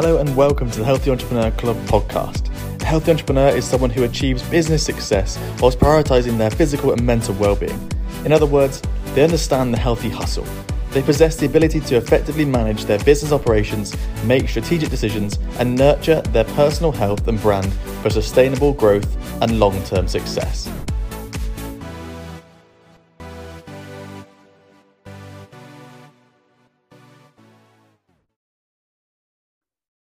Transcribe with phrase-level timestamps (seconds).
[0.00, 2.52] Hello and welcome to the Healthy Entrepreneur Club podcast.
[2.80, 7.34] A healthy entrepreneur is someone who achieves business success whilst prioritizing their physical and mental
[7.34, 7.90] well-being.
[8.24, 8.80] In other words,
[9.16, 10.46] they understand the healthy hustle.
[10.92, 16.22] They possess the ability to effectively manage their business operations, make strategic decisions, and nurture
[16.26, 20.70] their personal health and brand for sustainable growth and long-term success.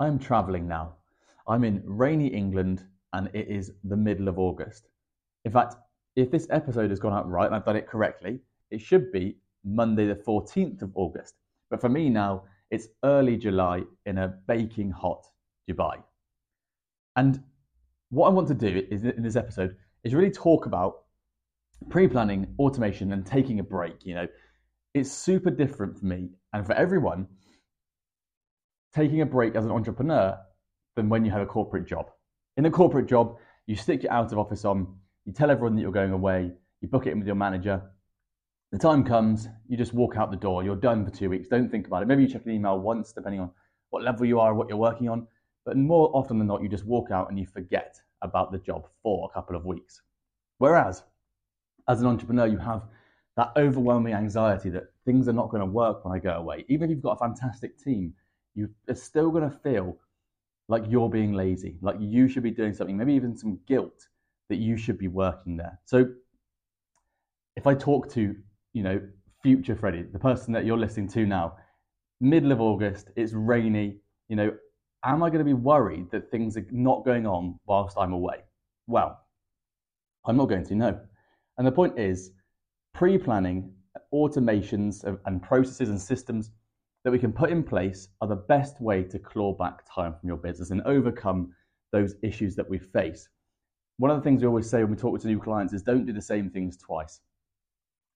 [0.00, 0.94] I'm travelling now.
[1.46, 4.88] I'm in rainy England and it is the middle of August.
[5.44, 5.76] In fact,
[6.14, 9.36] if this episode has gone out right and I've done it correctly, it should be
[9.64, 11.34] Monday, the 14th of August.
[11.70, 15.24] But for me now, it's early July in a baking hot
[15.68, 16.02] Dubai.
[17.16, 17.42] And
[18.10, 21.04] what I want to do is in this episode is really talk about
[21.88, 24.04] pre-planning, automation, and taking a break.
[24.04, 24.26] You know,
[24.94, 27.26] it's super different for me and for everyone
[28.94, 30.38] taking a break as an entrepreneur
[30.96, 32.10] than when you have a corporate job.
[32.56, 34.86] In a corporate job, you stick your out of office on,
[35.24, 37.82] you tell everyone that you're going away, you book it in with your manager.
[38.72, 41.70] The time comes, you just walk out the door, you're done for two weeks, don't
[41.70, 42.06] think about it.
[42.06, 43.50] Maybe you check an email once, depending on
[43.90, 45.26] what level you are, what you're working on.
[45.64, 48.86] But more often than not, you just walk out and you forget about the job
[49.02, 50.02] for a couple of weeks.
[50.58, 51.02] Whereas,
[51.88, 52.82] as an entrepreneur, you have
[53.36, 56.64] that overwhelming anxiety that things are not going to work when I go away.
[56.68, 58.12] Even if you've got a fantastic team,
[58.58, 59.96] you're still going to feel
[60.68, 64.08] like you're being lazy, like you should be doing something, maybe even some guilt
[64.48, 65.78] that you should be working there.
[65.84, 66.06] So
[67.56, 68.34] if I talk to,
[68.72, 69.00] you know,
[69.42, 71.56] future Freddie, the person that you're listening to now,
[72.20, 73.96] middle of August, it's rainy,
[74.28, 74.52] you know,
[75.04, 78.38] am I going to be worried that things are not going on whilst I'm away?
[78.86, 79.18] Well,
[80.24, 81.00] I'm not going to, no.
[81.56, 82.32] And the point is,
[82.94, 83.72] pre planning,
[84.12, 86.50] automations, and processes and systems
[87.04, 90.28] that we can put in place are the best way to claw back time from
[90.28, 91.52] your business and overcome
[91.92, 93.28] those issues that we face.
[93.98, 96.06] One of the things we always say when we talk to new clients is don't
[96.06, 97.20] do the same things twice.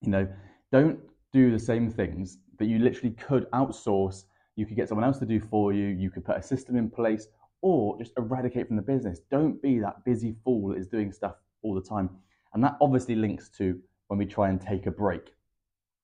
[0.01, 0.27] You know,
[0.71, 0.99] don't
[1.31, 4.25] do the same things that you literally could outsource.
[4.55, 5.87] You could get someone else to do for you.
[5.87, 7.27] You could put a system in place
[7.61, 9.19] or just eradicate from the business.
[9.31, 12.09] Don't be that busy fool that is doing stuff all the time.
[12.53, 15.33] And that obviously links to when we try and take a break.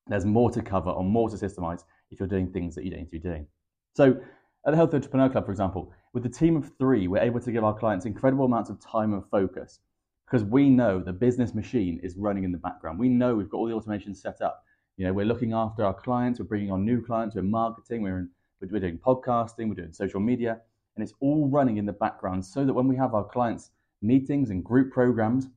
[0.08, 3.00] There's more to cover on more to systemize if you're doing things that you don't
[3.00, 3.48] need to be doing.
[3.96, 4.20] So
[4.66, 7.52] at the Health Entrepreneur Club, for example, with the team of three, we're able to
[7.52, 9.80] give our clients incredible amounts of time and focus
[10.26, 13.00] because we know the business machine is running in the background.
[13.00, 14.64] We know we've got all the automation set up.
[14.98, 18.20] You know, we're looking after our clients, we're bringing on new clients, we're marketing, we're,
[18.20, 18.30] in,
[18.70, 20.60] we're doing podcasting, we're doing social media,
[20.96, 23.72] and it's all running in the background so that when we have our clients'
[24.02, 25.48] meetings and group programs,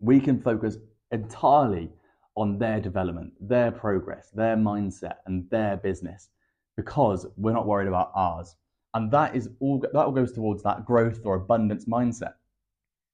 [0.00, 0.78] we can focus
[1.12, 1.90] entirely
[2.36, 6.30] on their development, their progress, their mindset, and their business
[6.76, 8.56] because we're not worried about ours.
[8.94, 12.34] And that is all that all goes towards that growth or abundance mindset.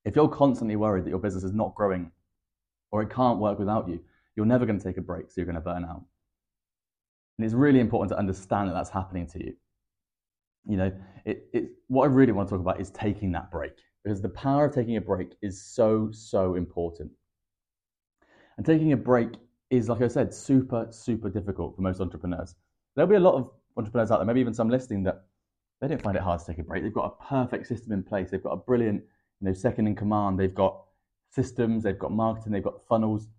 [0.05, 2.11] If you're constantly worried that your business is not growing
[2.91, 3.99] or it can't work without you,
[4.35, 6.03] you're never going to take a break, so you're going to burn out.
[7.37, 9.53] And it's really important to understand that that's happening to you.
[10.67, 10.91] You know,
[11.25, 14.29] it, it, what I really want to talk about is taking that break because the
[14.29, 17.11] power of taking a break is so, so important.
[18.61, 19.29] And taking a break
[19.71, 22.53] is, like I said, super, super difficult for most entrepreneurs.
[22.95, 25.23] There'll be a lot of entrepreneurs out there, maybe even some listening, that
[25.81, 26.83] they don't find it hard to take a break.
[26.83, 28.29] They've got a perfect system in place.
[28.29, 29.01] They've got a brilliant,
[29.39, 30.39] you know, second in command.
[30.39, 30.79] They've got
[31.31, 31.81] systems.
[31.81, 32.51] They've got marketing.
[32.51, 33.29] They've got funnels.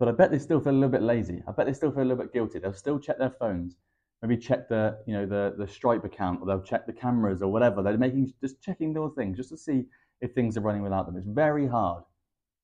[0.00, 1.44] But I bet they still feel a little bit lazy.
[1.46, 2.58] I bet they still feel a little bit guilty.
[2.58, 3.76] They'll still check their phones,
[4.22, 7.52] maybe check the, you know, the the Stripe account, or they'll check the cameras or
[7.52, 7.80] whatever.
[7.84, 9.84] They're making just checking little things just to see
[10.20, 11.16] if things are running without them.
[11.16, 12.02] It's very hard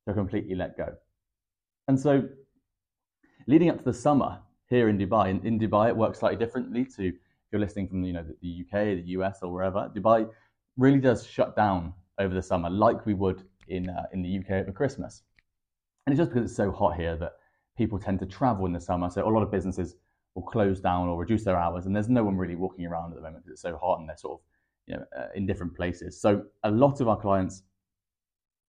[0.08, 0.96] to completely let go.
[1.88, 2.28] And so,
[3.46, 6.84] leading up to the summer here in Dubai, in, in Dubai it works slightly differently
[6.96, 7.14] to if
[7.52, 9.90] you're listening from you know the, the UK, the US, or wherever.
[9.94, 10.28] Dubai
[10.76, 14.62] really does shut down over the summer, like we would in uh, in the UK
[14.62, 15.22] over Christmas.
[16.06, 17.32] And it's just because it's so hot here that
[17.76, 19.10] people tend to travel in the summer.
[19.10, 19.96] So a lot of businesses
[20.34, 23.16] will close down or reduce their hours, and there's no one really walking around at
[23.16, 24.40] the moment because it's so hot and they're sort of
[24.86, 26.18] you know uh, in different places.
[26.18, 27.62] So a lot of our clients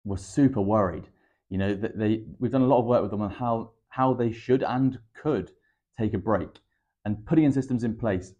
[0.04, 1.08] were super worried
[1.54, 4.32] you know, they we've done a lot of work with them on how how they
[4.32, 5.52] should and could
[5.96, 6.48] take a break
[7.04, 8.32] and putting in systems in place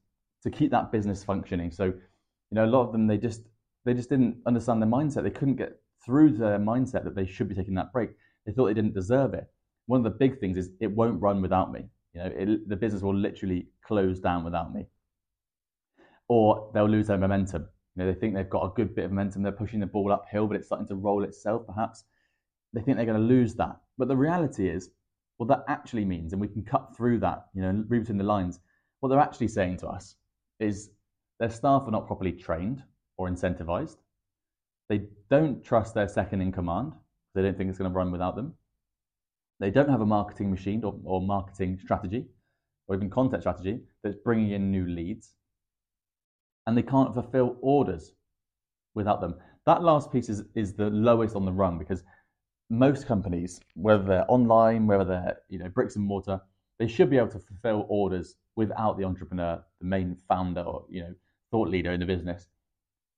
[0.42, 1.70] to keep that business functioning.
[1.70, 3.42] So, you know, a lot of them they just
[3.84, 5.22] they just didn't understand their mindset.
[5.22, 8.10] They couldn't get through their mindset that they should be taking that break.
[8.46, 9.46] They thought they didn't deserve it.
[9.86, 11.84] One of the big things is it won't run without me.
[12.14, 14.86] You know, it, the business will literally close down without me,
[16.26, 17.68] or they'll lose their momentum.
[17.94, 19.44] You know, they think they've got a good bit of momentum.
[19.44, 22.02] They're pushing the ball uphill, but it's starting to roll itself, perhaps
[22.74, 23.76] they think they're going to lose that.
[23.98, 24.90] But the reality is,
[25.38, 28.24] what that actually means, and we can cut through that, you know, read between the
[28.24, 28.60] lines,
[29.00, 30.16] what they're actually saying to us
[30.60, 30.90] is
[31.40, 32.82] Their staff are not properly trained
[33.16, 33.96] or incentivized.
[34.88, 36.92] They don't trust their second in command.
[37.34, 38.54] They don't think it's going to run without them.
[39.60, 42.26] They don't have a marketing machine or, or marketing strategy
[42.86, 45.34] or even content strategy that's bringing in new leads.
[46.66, 48.12] And they can't fulfill orders
[48.94, 49.36] without them.
[49.66, 52.02] That last piece is, is the lowest on the rung because
[52.70, 56.40] most companies, whether they're online, whether they're you know bricks and mortar,
[56.78, 61.00] they should be able to fulfill orders without the entrepreneur, the main founder or you
[61.02, 61.14] know
[61.50, 62.48] thought leader in the business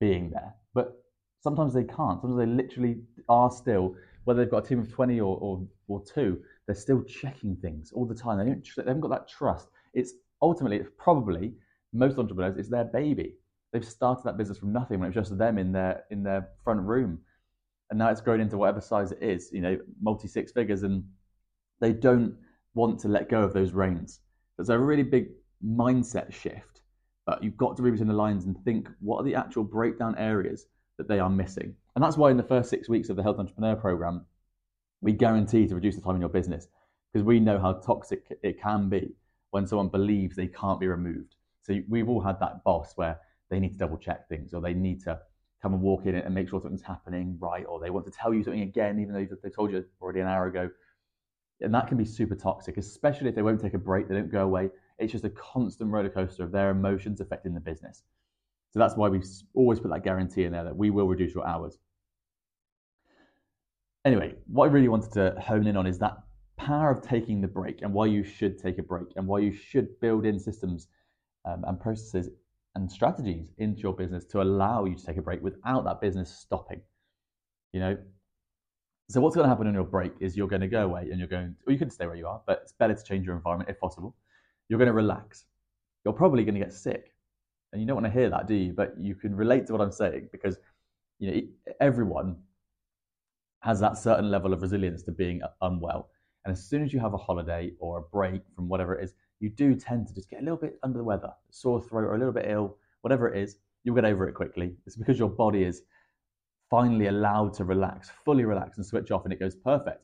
[0.01, 0.55] being there.
[0.75, 0.93] But
[1.41, 2.21] sometimes they can't.
[2.21, 2.99] Sometimes they literally
[3.29, 3.95] are still,
[4.25, 7.93] whether they've got a team of 20 or, or, or two, they're still checking things
[7.93, 8.39] all the time.
[8.39, 9.69] They, don't, they haven't got that trust.
[9.95, 11.55] It's ultimately, it's probably
[11.93, 13.35] most entrepreneurs, it's their baby.
[13.73, 16.49] They've started that business from nothing when it was just them in their in their
[16.65, 17.19] front room,
[17.91, 19.51] and now it's grown into whatever size it is.
[19.53, 21.05] You know, multi six figures, and
[21.81, 22.35] they don't
[22.75, 24.21] want to let go of those reins.
[24.57, 25.29] There's a really big
[25.65, 26.83] mindset shift,
[27.27, 30.15] but you've got to read between the lines and think what are the actual breakdown
[30.19, 30.67] areas
[30.99, 31.75] that they are missing.
[31.95, 34.25] And that's why in the first six weeks of the Health Entrepreneur Program,
[35.01, 36.69] we guarantee to reduce the time in your business
[37.13, 39.15] because we know how toxic it can be
[39.51, 41.37] when someone believes they can't be removed.
[41.63, 43.19] So we've all had that boss where
[43.51, 45.19] they need to double check things or they need to
[45.63, 48.33] come and walk in and make sure something's happening right or they want to tell
[48.33, 50.71] you something again even though they told you already an hour ago.
[51.61, 54.31] And that can be super toxic, especially if they won't take a break, they don't
[54.31, 54.69] go away.
[54.99, 58.03] It's just a constant roller coaster of their emotions affecting the business.
[58.73, 59.23] So that's why we
[59.55, 61.79] always put that guarantee in there that we will reduce your hours.
[64.05, 66.19] Anyway, what I really wanted to hone in on is that
[66.57, 69.53] power of taking the break and why you should take a break and why you
[69.53, 70.89] should build in systems
[71.45, 72.31] um, and processes
[72.77, 76.31] and strategies into your business to allow you to take a break without that business
[76.31, 76.83] stopping.
[77.73, 77.97] You know,
[79.09, 81.19] so what's going to happen on your break is you're going to go away and
[81.19, 83.35] you're going, or you can stay where you are, but it's better to change your
[83.35, 84.15] environment if possible.
[84.69, 85.47] You're going to relax.
[86.05, 87.15] You're probably going to get sick,
[87.73, 88.75] and you don't want to hear that, do you?
[88.75, 90.59] But you can relate to what I'm saying because
[91.19, 91.41] you know
[91.81, 92.37] everyone
[93.61, 96.11] has that certain level of resilience to being uh, unwell.
[96.45, 99.15] And as soon as you have a holiday or a break from whatever it is,
[99.41, 102.15] you do tend to just get a little bit under the weather, sore throat, or
[102.15, 104.75] a little bit ill, whatever it is, you'll get over it quickly.
[104.87, 105.83] It's because your body is
[106.71, 110.03] finally allowed to relax, fully relax and switch off, and it goes perfect.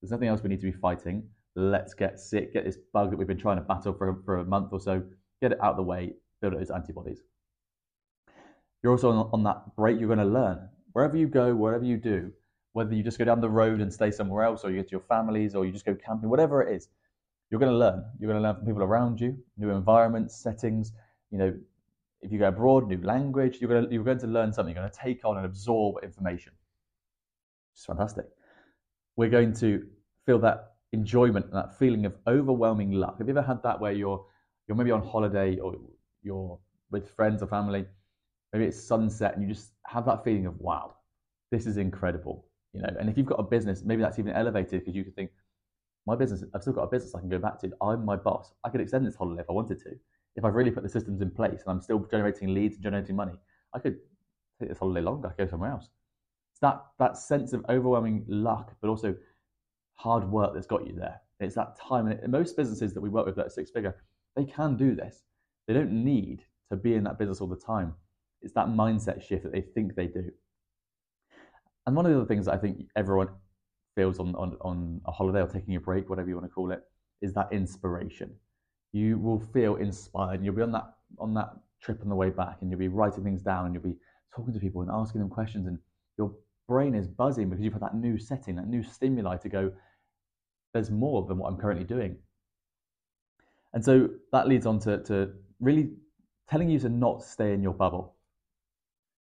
[0.00, 1.26] There's nothing else we need to be fighting.
[1.56, 4.44] Let's get sick, get this bug that we've been trying to battle for, for a
[4.44, 5.02] month or so,
[5.40, 7.22] get it out of the way, build up those antibodies.
[8.82, 10.68] You're also on, on that break, you're going to learn.
[10.92, 12.32] Wherever you go, wherever you do,
[12.72, 14.92] whether you just go down the road and stay somewhere else, or you get to
[14.92, 16.88] your families, or you just go camping, whatever it is,
[17.50, 18.04] you're going to learn.
[18.18, 20.92] You're going to learn from people around you, new environments, settings.
[21.30, 21.54] You know,
[22.20, 24.74] if you go abroad, new language, you're going to, you're going to learn something.
[24.74, 26.52] You're going to take on and absorb information.
[27.74, 28.26] It's fantastic.
[29.16, 29.86] We're going to
[30.26, 33.18] feel that enjoyment and that feeling of overwhelming luck.
[33.18, 34.24] Have you ever had that where you're
[34.66, 35.76] you're maybe on holiday or
[36.22, 36.58] you're
[36.90, 37.84] with friends or family,
[38.52, 40.94] maybe it's sunset and you just have that feeling of wow,
[41.50, 42.46] this is incredible.
[42.72, 45.14] You know, and if you've got a business, maybe that's even elevated because you could
[45.14, 45.30] think,
[46.06, 47.70] my business, I've still got a business I can go back to.
[47.80, 48.52] I'm my boss.
[48.64, 49.90] I could extend this holiday if I wanted to.
[50.36, 53.16] If I've really put the systems in place and I'm still generating leads and generating
[53.16, 53.34] money,
[53.72, 53.98] I could
[54.58, 55.88] take this holiday longer, I go somewhere else.
[56.52, 59.14] It's that that sense of overwhelming luck, but also
[59.94, 61.20] hard work that's got you there.
[61.40, 62.06] It's that time.
[62.06, 63.96] And most businesses that we work with that are six figure,
[64.36, 65.22] they can do this.
[65.66, 67.94] They don't need to be in that business all the time.
[68.42, 70.30] It's that mindset shift that they think they do.
[71.86, 73.28] And one of the other things I think everyone
[73.94, 76.70] feels on, on, on a holiday or taking a break, whatever you want to call
[76.70, 76.82] it,
[77.22, 78.30] is that inspiration.
[78.92, 80.36] You will feel inspired.
[80.36, 82.88] And you'll be on that on that trip on the way back, and you'll be
[82.88, 83.96] writing things down, and you'll be
[84.34, 85.78] talking to people and asking them questions, and
[86.18, 86.32] your
[86.66, 89.72] brain is buzzing because you've had that new setting, that new stimuli to go.
[90.72, 92.16] There's more than what I'm currently doing,
[93.72, 95.90] and so that leads on to, to really
[96.48, 98.14] telling you to not stay in your bubble.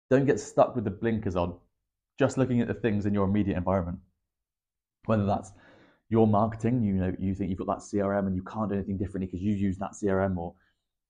[0.10, 1.56] Don't get stuck with the blinkers on,
[2.20, 4.00] just looking at the things in your immediate environment
[5.06, 5.52] whether that's
[6.10, 8.98] your marketing, you know, you think you've got that CRM and you can't do anything
[8.98, 10.54] differently because you use that CRM, or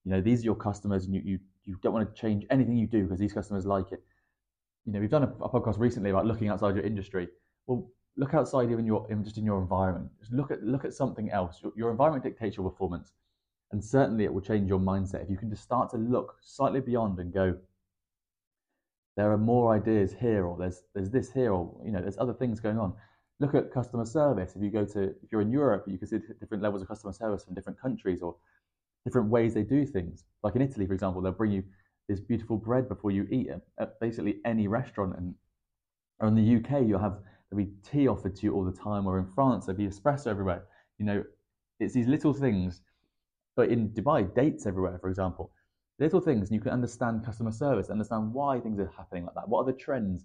[0.04, 2.76] you know, these are your customers and you you, you don't want to change anything
[2.76, 4.02] you do because these customers like it.
[4.86, 7.28] You know, we've done a, a, podcast recently about looking outside your industry.
[7.66, 10.10] Well, look outside even your just in your environment.
[10.20, 11.60] Just look at look at something else.
[11.62, 13.12] Your, your environment dictates your performance,
[13.72, 16.80] and certainly it will change your mindset if you can just start to look slightly
[16.80, 17.56] beyond and go.
[19.16, 22.34] There are more ideas here, or there's there's this here, or you know, there's other
[22.34, 22.94] things going on
[23.40, 24.54] look at customer service.
[24.56, 27.12] If you go to, if you're in Europe, you can see different levels of customer
[27.12, 28.36] service from different countries or
[29.04, 30.24] different ways they do things.
[30.42, 31.64] Like in Italy, for example, they'll bring you
[32.08, 35.16] this beautiful bread before you eat it at basically any restaurant.
[35.16, 35.34] And
[36.20, 37.18] or in the UK, you'll have
[37.50, 39.06] there'll be tea offered to you all the time.
[39.06, 40.64] Or in France, there'll be espresso everywhere.
[40.98, 41.24] You know,
[41.80, 42.82] it's these little things.
[43.56, 45.52] But in Dubai, dates everywhere, for example.
[46.00, 49.48] Little things, and you can understand customer service, understand why things are happening like that.
[49.48, 50.24] What are the trends?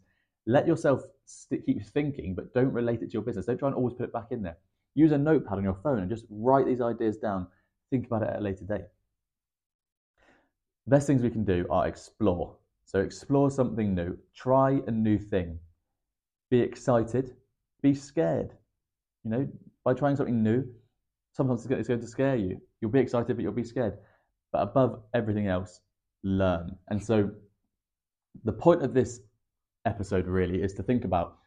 [0.50, 3.46] Let yourself st- keep thinking, but don't relate it to your business.
[3.46, 4.58] Don't try and always put it back in there.
[4.96, 7.46] Use a notepad on your phone and just write these ideas down.
[7.92, 8.86] Think about it at a later date.
[10.88, 12.56] Best things we can do are explore.
[12.86, 15.60] So explore something new, try a new thing,
[16.50, 17.36] be excited,
[17.84, 18.50] be scared.
[19.24, 19.48] You know,
[19.86, 20.66] by trying something new,
[21.32, 22.60] sometimes it's going to scare you.
[22.82, 24.00] You'll be excited, but you'll be scared.
[24.52, 25.82] But above everything else,
[26.24, 26.76] learn.
[26.88, 27.30] And so
[28.44, 29.22] the point of this
[29.90, 31.38] episode really is to think about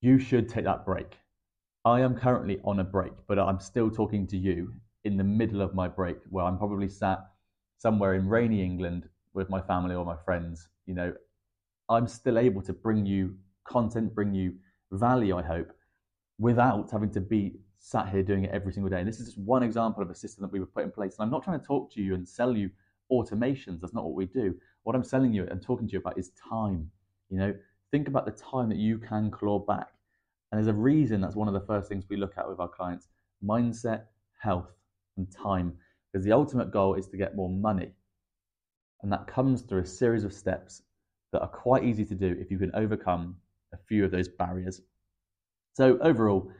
[0.00, 1.18] you should take that break.
[1.84, 4.72] I am currently on a break, but I'm still talking to you
[5.04, 7.18] in the middle of my break where I'm probably sat
[7.78, 10.68] somewhere in rainy England with my family or my friends.
[10.86, 11.12] You know,
[11.88, 13.34] I'm still able to bring you
[13.64, 14.54] content, bring you
[14.92, 15.72] value, I hope,
[16.38, 19.00] without having to be sat here doing it every single day.
[19.00, 21.16] And this is just one example of a system that we have put in place.
[21.18, 22.70] And I'm not trying to talk to you and sell you
[23.12, 23.80] automations.
[23.80, 24.54] That's not what we do.
[24.84, 26.90] What I'm selling you and talking to you about is time.
[27.34, 27.54] You know,
[27.90, 29.88] think about the time that you can claw back.
[30.52, 32.68] And there's a reason that's one of the first things we look at with our
[32.68, 33.08] clients
[33.44, 34.04] mindset,
[34.40, 34.70] health,
[35.16, 35.76] and time.
[36.12, 37.90] Because the ultimate goal is to get more money.
[39.02, 40.82] And that comes through a series of steps
[41.32, 43.34] that are quite easy to do if you can overcome
[43.72, 44.80] a few of those barriers.
[45.72, 46.52] So, overall,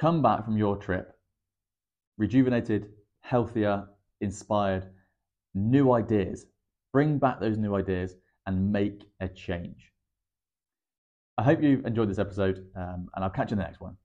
[0.00, 1.14] come back from your trip
[2.16, 2.88] rejuvenated,
[3.20, 3.86] healthier,
[4.22, 4.88] inspired,
[5.54, 6.46] new ideas.
[6.94, 9.92] Bring back those new ideas and make a change.
[11.38, 13.96] I hope you've enjoyed this episode, um, and I'll catch you in the next one.